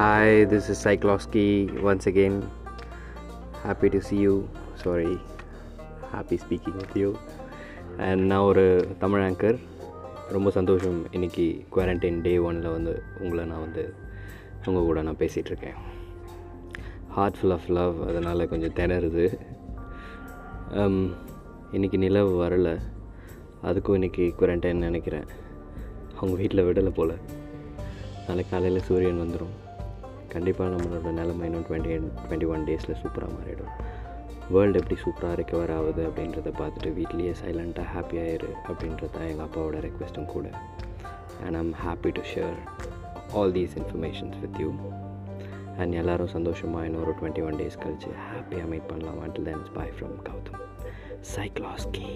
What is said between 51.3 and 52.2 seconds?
சைக்லாஸ்கி